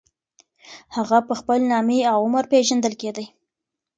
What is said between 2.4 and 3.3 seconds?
پېژندل کېدی.